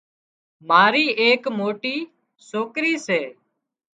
ماري 0.69 1.05
ايڪ 1.21 1.41
مجوٽي 1.57 1.95
سوڪرِي 2.49 2.93
سي 3.07 3.21